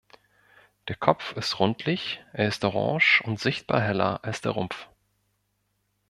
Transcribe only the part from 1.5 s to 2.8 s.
rundlich, er ist